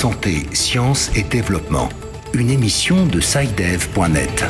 [0.00, 1.90] Santé, Sciences et Développement,
[2.32, 4.46] une émission de SciDev.net.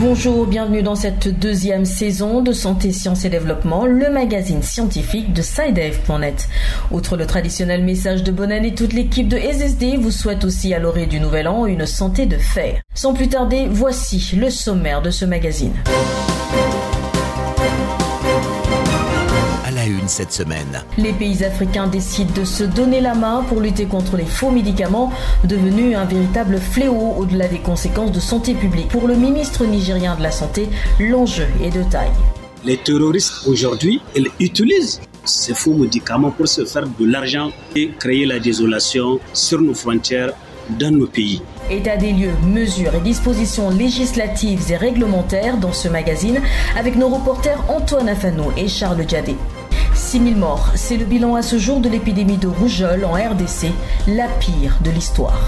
[0.00, 5.42] Bonjour, bienvenue dans cette deuxième saison de Santé, Sciences et Développement, le magazine scientifique de
[5.42, 6.48] SciDev.net.
[6.90, 10.80] Outre le traditionnel message de bonne année, toute l'équipe de SSD vous souhaite aussi à
[10.80, 12.82] l'orée du nouvel an une santé de fer.
[12.92, 15.74] Sans plus tarder, voici le sommaire de ce magazine.
[20.10, 20.84] Cette semaine.
[20.98, 25.12] Les pays africains décident de se donner la main pour lutter contre les faux médicaments,
[25.44, 28.88] devenus un véritable fléau au-delà des conséquences de santé publique.
[28.88, 32.10] Pour le ministre nigérien de la Santé, l'enjeu est de taille.
[32.64, 38.26] Les terroristes aujourd'hui, ils utilisent ces faux médicaments pour se faire de l'argent et créer
[38.26, 40.32] la désolation sur nos frontières
[40.78, 41.40] dans nos pays.
[41.70, 46.40] État des lieux, mesures et dispositions législatives et réglementaires dans ce magazine
[46.76, 49.36] avec nos reporters Antoine Afano et Charles Diadé.
[50.10, 53.70] 6 000 morts, c'est le bilan à ce jour de l'épidémie de rougeole en RDC,
[54.08, 55.40] la pire de l'histoire.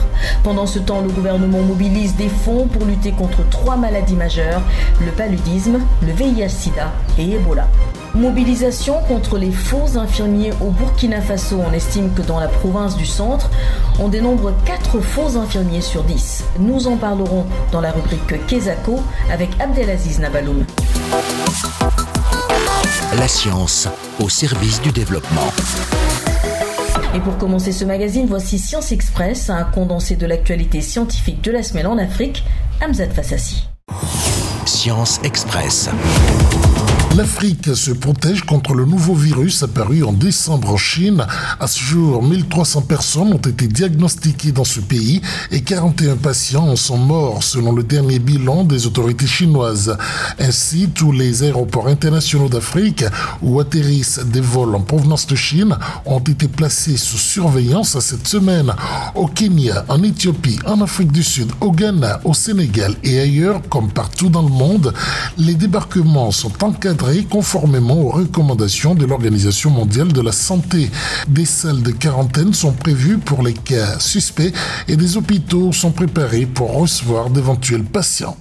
[0.45, 4.63] Pendant ce temps, le gouvernement mobilise des fonds pour lutter contre trois maladies majeures,
[5.05, 7.67] le paludisme, le VIH-Sida et Ebola.
[8.15, 11.59] Mobilisation contre les faux infirmiers au Burkina Faso.
[11.69, 13.51] On estime que dans la province du centre,
[13.99, 16.45] on dénombre 4 faux infirmiers sur 10.
[16.61, 20.65] Nous en parlerons dans la rubrique Kezako avec Abdelaziz Nabaloum.
[23.23, 25.47] La science au service du développement.
[27.15, 31.63] Et pour commencer ce magazine, voici Science Express, un condensé de l'actualité scientifique de la
[31.63, 32.43] semaine en Afrique,
[32.81, 33.69] Hamzat Fassassi.
[34.67, 35.89] Science Express.
[37.15, 41.27] L'Afrique se protège contre le nouveau virus apparu en décembre en Chine.
[41.61, 46.77] À ce jour, 1300 personnes ont été diagnostiquées dans ce pays et 41 patients en
[46.77, 49.95] sont morts selon le dernier bilan des autorités chinoises.
[50.39, 53.05] Ainsi, tous les aéroports internationaux d'Afrique
[53.43, 55.77] où atterrissent des vols en provenance de Chine
[56.07, 58.73] ont été placés sous surveillance cette semaine.
[59.15, 63.91] Au Kenya, en Éthiopie, en Afrique du Sud, au Ghana, au Sénégal et ailleurs, comme
[63.93, 64.95] partout dans le monde,
[65.37, 70.89] les débarquements sont encadrés conformément aux recommandations de l'Organisation mondiale de la santé.
[71.29, 74.53] Des salles de quarantaine sont prévues pour les cas suspects
[74.89, 78.37] et des hôpitaux sont préparés pour recevoir d'éventuels patients.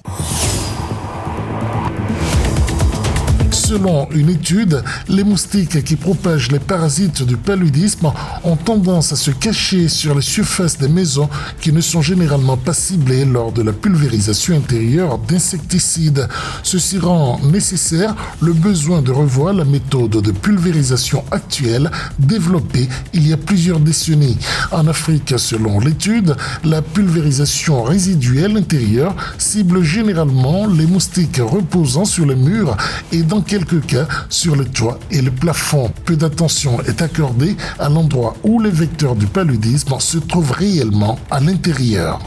[3.72, 8.12] Selon une étude, les moustiques qui propagent les parasites du paludisme
[8.44, 11.30] ont tendance à se cacher sur les surfaces des maisons
[11.62, 16.28] qui ne sont généralement pas ciblées lors de la pulvérisation intérieure d'insecticides.
[16.64, 21.90] Ceci rend nécessaire le besoin de revoir la méthode de pulvérisation actuelle
[22.20, 24.38] développée il y a plusieurs décennies.
[24.74, 32.36] En Afrique, selon l'étude, la pulvérisation résiduelle intérieure cible généralement les moustiques reposant sur les
[32.36, 32.76] murs
[33.14, 35.92] et dans quelques cas sur le toit et le plafond.
[36.06, 41.40] Peu d'attention est accordée à l'endroit où les vecteurs du paludisme se trouvent réellement à
[41.40, 42.20] l'intérieur.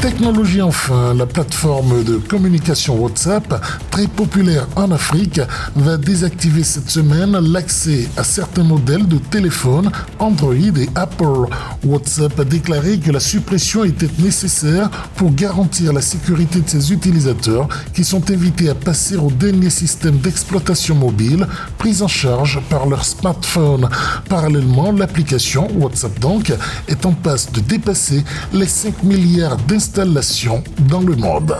[0.00, 5.42] Technologie enfin, la plateforme de communication WhatsApp, très populaire en Afrique,
[5.76, 11.50] va désactiver cette semaine l'accès à certains modèles de téléphones Android et Apple.
[11.84, 17.68] WhatsApp a déclaré que la suppression était nécessaire pour garantir la sécurité de ses utilisateurs
[17.92, 21.46] qui sont invités à passer au dernier système d'exploitation mobile
[21.76, 23.86] pris en charge par leur smartphone.
[24.30, 26.54] Parallèlement, l'application WhatsApp donc
[26.88, 28.24] est en passe de dépasser
[28.54, 31.56] les 5 milliards d'installations dans le monde.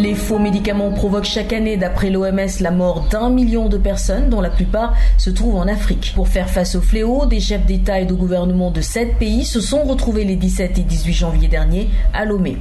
[0.00, 4.40] Les faux médicaments provoquent chaque année, d'après l'OMS, la mort d'un million de personnes, dont
[4.40, 6.12] la plupart se trouvent en Afrique.
[6.14, 9.60] Pour faire face au fléau, des chefs d'État et de gouvernement de sept pays se
[9.60, 12.58] sont retrouvés les 17 et 18 janvier dernier à Lomé.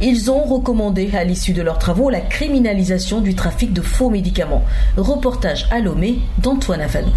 [0.00, 4.62] Ils ont recommandé, à l'issue de leurs travaux, la criminalisation du trafic de faux médicaments.
[4.96, 7.10] Reportage à Lomé d'Antoine Afanou.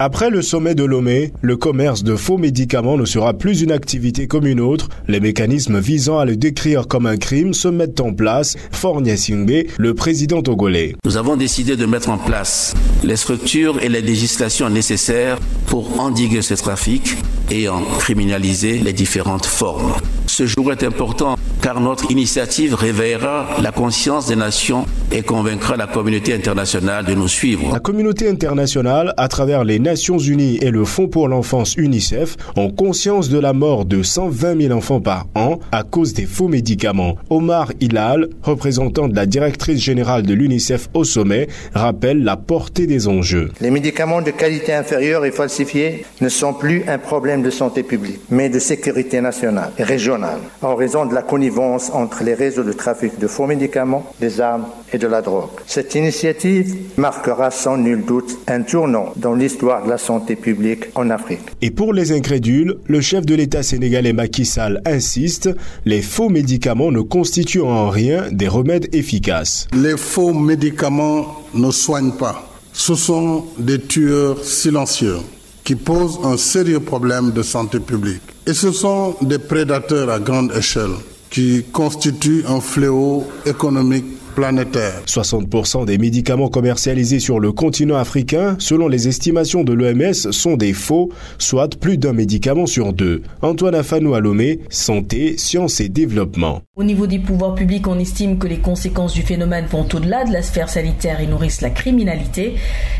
[0.00, 4.26] Après le sommet de Lomé, le commerce de faux médicaments ne sera plus une activité
[4.26, 4.88] comme une autre.
[5.06, 8.56] Les mécanismes visant à le décrire comme un crime se mettent en place.
[8.72, 10.96] Fornia Singbe, le président togolais.
[11.04, 12.74] Nous avons décidé de mettre en place
[13.04, 17.16] les structures et les législations nécessaires pour endiguer ce trafic
[17.52, 19.94] et en criminaliser les différentes formes.
[20.36, 25.86] Ce jour est important car notre initiative réveillera la conscience des nations et convaincra la
[25.86, 27.72] communauté internationale de nous suivre.
[27.72, 32.70] La communauté internationale, à travers les Nations Unies et le Fonds pour l'enfance UNICEF, ont
[32.70, 37.16] conscience de la mort de 120 000 enfants par an à cause des faux médicaments.
[37.30, 43.06] Omar Hilal, représentant de la directrice générale de l'UNICEF au sommet, rappelle la portée des
[43.06, 43.52] enjeux.
[43.60, 48.20] Les médicaments de qualité inférieure et falsifiés ne sont plus un problème de santé publique,
[48.30, 50.23] mais de sécurité nationale et régionale.
[50.24, 54.40] Nationale en raison de la connivence entre les réseaux de trafic de faux médicaments, des
[54.40, 55.50] armes et de la drogue.
[55.66, 61.10] Cette initiative marquera sans nul doute un tournant dans l'histoire de la santé publique en
[61.10, 61.40] Afrique.
[61.62, 65.50] Et pour les incrédules, le chef de l'État sénégalais Macky Sall insiste,
[65.84, 69.68] les faux médicaments ne constituent en rien des remèdes efficaces.
[69.74, 72.48] Les faux médicaments ne soignent pas.
[72.72, 75.18] Ce sont des tueurs silencieux
[75.64, 78.22] qui posent un sérieux problème de santé publique.
[78.46, 80.92] Et ce sont des prédateurs à grande échelle
[81.30, 85.02] qui constituent un fléau économique planétaire.
[85.06, 90.72] 60% des médicaments commercialisés sur le continent africain, selon les estimations de l'OMS, sont des
[90.72, 93.22] faux, soit plus d'un médicament sur deux.
[93.42, 96.62] Antoine Afanou Alomé, Santé, Sciences et Développement.
[96.76, 100.32] Au niveau des pouvoirs publics, on estime que les conséquences du phénomène vont au-delà de
[100.32, 102.54] la sphère sanitaire et nourrissent la criminalité.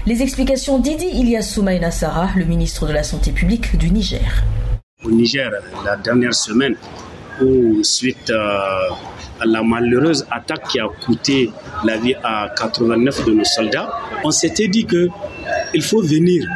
[0.07, 4.45] Les explications d'Idi Ilyas Soumaïna Sarah, le ministre de la Santé publique du Niger.
[5.05, 5.51] Au Niger,
[5.85, 6.77] la dernière semaine,
[7.83, 11.51] suite à la malheureuse attaque qui a coûté
[11.85, 13.93] la vie à 89 de nos soldats,
[14.23, 15.09] on s'était dit que
[15.75, 16.47] il faut venir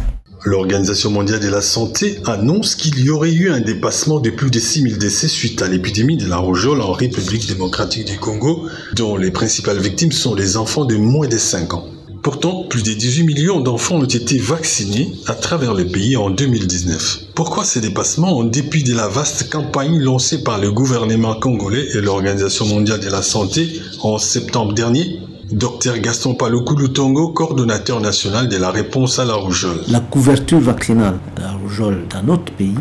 [0.45, 4.59] L'Organisation mondiale de la santé annonce qu'il y aurait eu un dépassement de plus de
[4.59, 9.31] 6000 décès suite à l'épidémie de la rougeole en République démocratique du Congo, dont les
[9.31, 11.87] principales victimes sont les enfants de moins de 5 ans.
[12.21, 17.21] Pourtant, plus de 18 millions d'enfants ont été vaccinés à travers le pays en 2019.
[17.33, 22.01] Pourquoi ces dépassements en dépit de la vaste campagne lancée par le gouvernement congolais et
[22.01, 25.21] l'Organisation mondiale de la santé en septembre dernier?
[25.51, 29.81] Docteur Gaston Paloukou Lutongo, coordonnateur national de la réponse à la rougeole.
[29.89, 32.77] La couverture vaccinale de la rougeole dans notre pays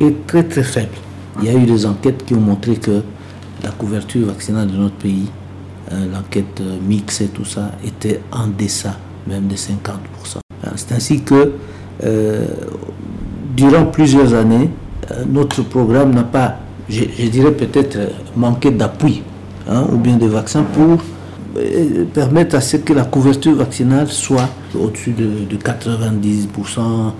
[0.00, 0.96] est très très faible.
[1.40, 3.02] Il y a eu des enquêtes qui ont montré que
[3.62, 5.28] la couverture vaccinale de notre pays,
[5.92, 8.96] euh, l'enquête euh, mixte et tout ça, était en deçà
[9.28, 9.68] même de 50%.
[10.64, 11.52] Euh, c'est ainsi que
[13.56, 14.70] durant plusieurs années,
[15.28, 16.56] notre programme n'a pas,
[16.88, 17.98] je, dirais peut-être,
[18.36, 19.22] manqué d'appui
[19.68, 20.98] hein, ou bien de vaccins pour
[22.12, 27.12] permettre à ce que la couverture vaccinale soit au-dessus de, de 90%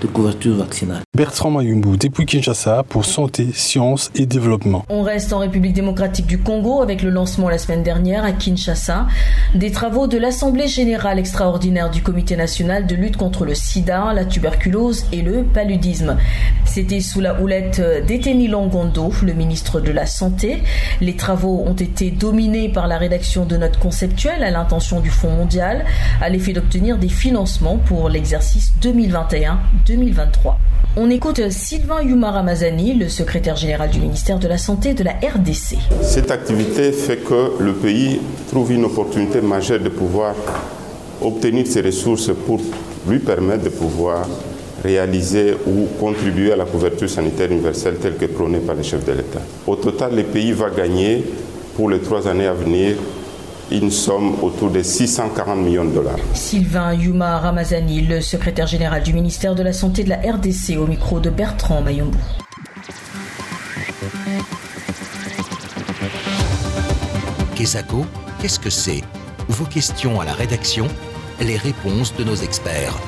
[0.00, 1.02] de couverture vaccinale.
[1.16, 4.84] Bertrand Mayumbu, depuis Kinshasa pour Santé, Sciences et Développement.
[4.88, 9.06] On reste en République démocratique du Congo avec le lancement la semaine dernière à Kinshasa
[9.54, 14.24] des travaux de l'Assemblée générale extraordinaire du Comité national de lutte contre le sida, la
[14.24, 16.16] tuberculose et le paludisme.
[16.64, 20.62] C'était sous la houlette d'Eteni Longondo, le ministre de la Santé.
[21.00, 25.30] Les travaux ont été dominés par la rédaction de notes conceptuelles à l'intention du Fonds
[25.30, 25.84] mondial
[26.20, 28.72] à l'effet d'obtenir des financements pour l'exercice
[29.90, 30.54] 2021-2023.
[30.96, 35.12] On écoute Sylvain Yuma Ramazani, le secrétaire général du ministère de la Santé de la
[35.12, 35.76] RDC.
[36.02, 40.34] Cette activité fait que le pays trouve une opportunité majeure de pouvoir
[41.20, 42.60] obtenir ces ressources pour
[43.08, 44.26] lui permettre de pouvoir
[44.82, 49.12] réaliser ou contribuer à la couverture sanitaire universelle telle que prônée par les chefs de
[49.12, 49.40] l'État.
[49.66, 51.24] Au total, le pays va gagner
[51.76, 52.96] pour les trois années à venir
[53.70, 56.18] une somme autour de 640 millions de dollars.
[56.34, 60.86] Sylvain Yuma Ramazani, le secrétaire général du ministère de la Santé de la RDC, au
[60.86, 62.18] micro de Bertrand Mayombo.
[67.54, 68.04] Kesako,
[68.40, 69.02] qu'est-ce que c'est?
[69.48, 70.86] Vos questions à la rédaction,
[71.40, 72.98] les réponses de nos experts.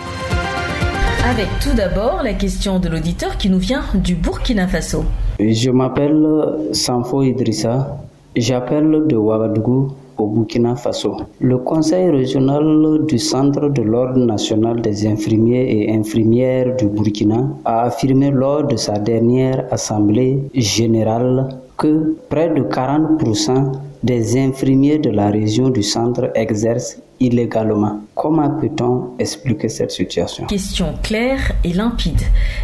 [1.28, 5.04] Avec tout d'abord la question de l'auditeur qui nous vient du Burkina Faso.
[5.38, 6.26] Je m'appelle
[6.72, 7.96] Sanfo Idrissa,
[8.36, 9.94] j'appelle de Ouagadougou
[10.26, 11.16] Burkina Faso.
[11.40, 17.82] Le Conseil régional du Centre de l'Ordre national des infirmiers et infirmières du Burkina a
[17.82, 23.72] affirmé lors de sa dernière assemblée générale que près de 40%
[24.02, 28.00] des infirmiers de la région du centre exercent illégalement.
[28.16, 30.46] Comment peut-on expliquer cette situation?
[30.46, 32.20] Question claire et limpide.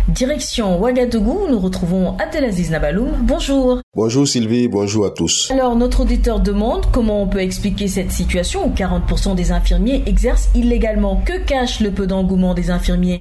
[0.08, 3.10] Direction Ouagadougou, nous retrouvons Abdelaziz Nabaloum.
[3.22, 3.80] Bonjour.
[3.94, 5.50] Bonjour Sylvie, bonjour à tous.
[5.52, 10.50] Alors notre auditeur demande comment on peut expliquer cette situation où 40% des infirmiers exercent
[10.56, 11.22] illégalement.
[11.24, 13.20] Que cache le peu d'engouement des infirmiers?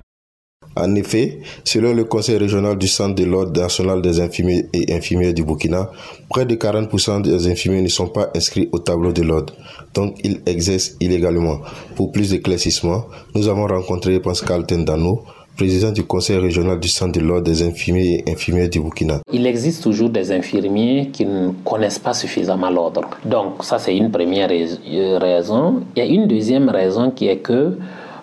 [0.81, 5.33] En effet, selon le Conseil régional du Centre de l'Ordre national des infirmiers et infirmières
[5.33, 5.91] du Burkina,
[6.29, 9.53] près de 40% des infirmiers ne sont pas inscrits au tableau de l'ordre,
[9.93, 11.59] donc ils exercent illégalement.
[11.95, 13.05] Pour plus d'éclaircissement,
[13.35, 15.23] nous avons rencontré Pascal Tendano,
[15.57, 19.21] président du Conseil régional du Centre de l'Ordre des infirmiers et infirmières du Burkina.
[19.33, 23.01] Il existe toujours des infirmiers qui ne connaissent pas suffisamment l'ordre.
[23.25, 25.81] Donc ça, c'est une première raison.
[25.95, 27.75] Il y a une deuxième raison qui est que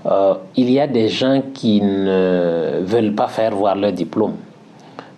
[0.06, 4.34] euh, il y a des gens qui ne veulent pas faire voir leur diplôme.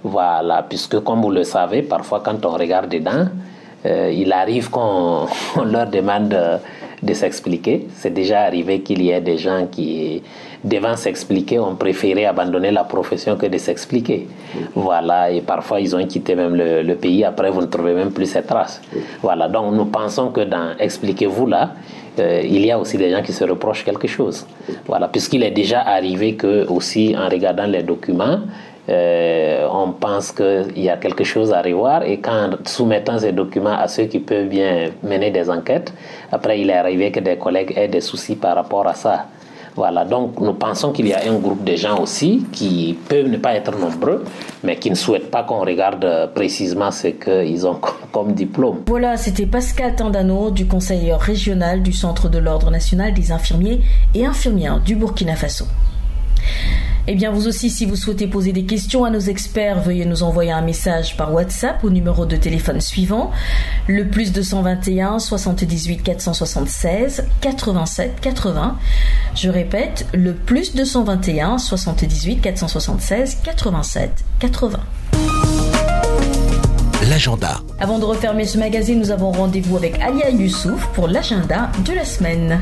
[0.04, 3.26] Voilà, puisque comme vous le savez, parfois quand on regarde dedans,
[3.84, 5.26] euh, il arrive qu'on
[5.64, 6.60] leur demande
[7.02, 7.86] de s'expliquer.
[7.94, 10.22] C'est déjà arrivé qu'il y ait des gens qui,
[10.64, 14.26] devant s'expliquer, ont préféré abandonner la profession que de s'expliquer.
[14.74, 17.24] Voilà, et parfois ils ont quitté même le, le, pays.
[17.24, 18.80] Après, vous ne trouvez même plus ces traces.
[19.22, 21.72] Voilà, donc nous pensons que dans Expliquez-vous là,
[22.18, 24.46] euh, il y a aussi des gens qui se reprochent quelque chose.
[24.86, 28.40] Voilà, puisqu'il est déjà arrivé que aussi en regardant les documents,
[28.88, 33.76] euh, on pense qu'il y a quelque chose à revoir et qu'en soumettant ces documents
[33.76, 35.92] à ceux qui peuvent bien mener des enquêtes,
[36.30, 39.26] après il est arrivé que des collègues aient des soucis par rapport à ça.
[39.76, 43.36] Voilà, donc nous pensons qu'il y a un groupe de gens aussi qui peuvent ne
[43.36, 44.24] pas être nombreux,
[44.64, 47.78] mais qui ne souhaitent pas qu'on regarde précisément ce qu'ils ont
[48.10, 48.80] comme diplôme.
[48.86, 53.82] Voilà, c'était Pascal Tandano du conseiller régional du Centre de l'Ordre national des infirmiers
[54.14, 55.66] et infirmières du Burkina Faso.
[57.08, 60.24] Eh bien, vous aussi, si vous souhaitez poser des questions à nos experts, veuillez nous
[60.24, 63.30] envoyer un message par WhatsApp au numéro de téléphone suivant,
[63.86, 68.76] le plus 221 78 476 87 80.
[69.36, 74.80] Je répète, le plus 221 78 476 87 80
[77.08, 77.60] l'agenda.
[77.78, 82.04] Avant de refermer ce magazine, nous avons rendez-vous avec Alia Youssouf pour l'agenda de la
[82.04, 82.60] semaine.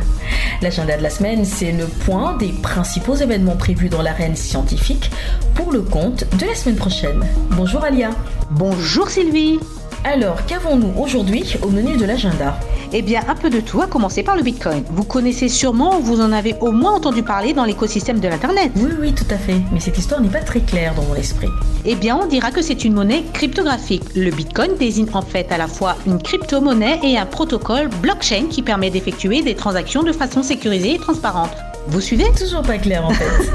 [0.60, 5.10] L'agenda de la semaine, c'est le point des principaux événements prévus dans l'arène scientifique
[5.54, 7.24] pour le compte de la semaine prochaine.
[7.50, 8.10] Bonjour Alia.
[8.50, 9.58] Bonjour Sylvie.
[10.06, 12.60] Alors, qu'avons-nous aujourd'hui au menu de l'agenda
[12.92, 14.84] Eh bien, un peu de tout, à commencer par le Bitcoin.
[14.90, 18.70] Vous connaissez sûrement, vous en avez au moins entendu parler dans l'écosystème de l'Internet.
[18.76, 19.62] Oui, oui, tout à fait.
[19.72, 21.48] Mais cette histoire n'est pas très claire dans mon esprit.
[21.86, 24.04] Eh bien, on dira que c'est une monnaie cryptographique.
[24.14, 28.60] Le Bitcoin désigne en fait à la fois une crypto-monnaie et un protocole blockchain qui
[28.60, 31.56] permet d'effectuer des transactions de façon sécurisée et transparente.
[31.88, 33.52] Vous suivez Toujours pas clair en fait.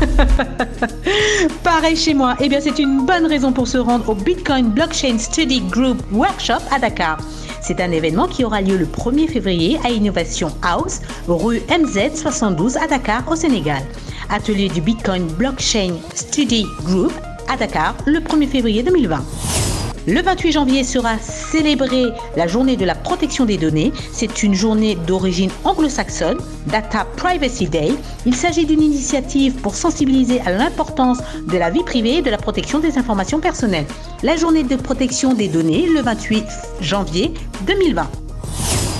[1.63, 2.35] Pareil chez moi.
[2.39, 6.61] Eh bien, c'est une bonne raison pour se rendre au Bitcoin Blockchain Study Group Workshop
[6.71, 7.17] à Dakar.
[7.61, 12.77] C'est un événement qui aura lieu le 1er février à Innovation House, rue MZ 72
[12.77, 13.81] à Dakar, au Sénégal.
[14.29, 17.13] Atelier du Bitcoin Blockchain Study Group
[17.51, 19.58] à Dakar le 1er février 2020.
[20.09, 23.93] Le 28 janvier sera célébrée la journée de la protection des données.
[24.11, 27.91] C'est une journée d'origine anglo-saxonne, Data Privacy Day.
[28.25, 32.37] Il s'agit d'une initiative pour sensibiliser à l'importance de la vie privée et de la
[32.37, 33.85] protection des informations personnelles.
[34.23, 36.43] La journée de protection des données le 28
[36.81, 37.31] janvier
[37.67, 38.28] 2020.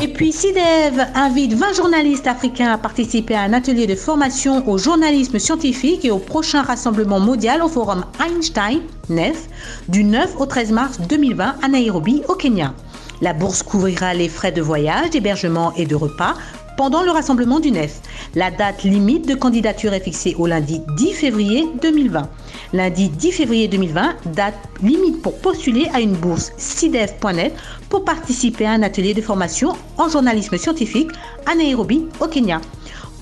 [0.01, 4.77] Et puis CIDEV invite 20 journalistes africains à participer à un atelier de formation au
[4.77, 8.79] journalisme scientifique et au prochain rassemblement mondial au forum Einstein
[9.09, 9.49] NEF
[9.89, 12.73] du 9 au 13 mars 2020 à Nairobi au Kenya.
[13.19, 16.35] La bourse couvrira les frais de voyage, d'hébergement et de repas
[16.77, 17.99] pendant le rassemblement du NEF.
[18.35, 22.29] La date limite de candidature est fixée au lundi 10 février 2020.
[22.73, 27.53] Lundi 10 février 2020, date limite pour postuler à une bourse CIDEF.net
[27.89, 31.09] pour participer à un atelier de formation en journalisme scientifique
[31.45, 32.61] à Nairobi, au Kenya.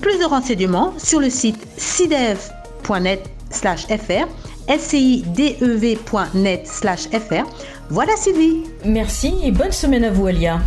[0.00, 3.18] Plus de renseignements sur le site cidev.net/fr
[4.78, 5.84] scidev.net/fr.
[7.90, 8.64] Voilà Sylvie.
[8.84, 10.60] Merci et bonne semaine à vous Alia.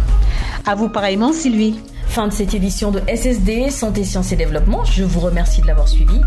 [0.66, 1.80] À vous pareillement Sylvie.
[2.12, 4.84] Fin de cette édition de SSD, Santé, Sciences et Développement.
[4.84, 6.20] Je vous remercie de l'avoir suivi.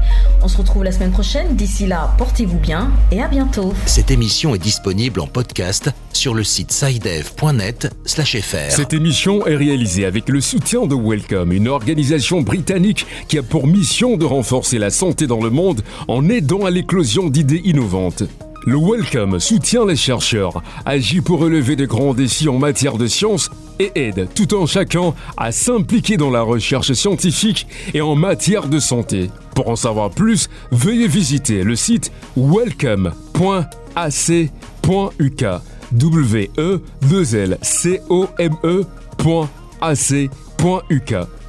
[0.42, 1.56] On se retrouve la semaine prochaine.
[1.56, 3.74] D'ici là, portez-vous bien et à bientôt.
[3.84, 8.70] Cette émission est disponible en podcast sur le site sidev.net/fr.
[8.70, 13.66] Cette émission est réalisée avec le soutien de Welcome, une organisation britannique qui a pour
[13.66, 18.22] mission de renforcer la santé dans le monde en aidant à l'éclosion d'idées innovantes.
[18.64, 23.50] Le Welcome soutient les chercheurs, agit pour relever de grands défis en matière de sciences
[23.78, 28.78] et aide tout en chacun à s'impliquer dans la recherche scientifique et en matière de
[28.78, 29.30] santé.
[29.54, 33.10] Pour en savoir plus, veuillez visiter le site welcome.ac.uk
[39.84, 41.43] welcome.ac.uk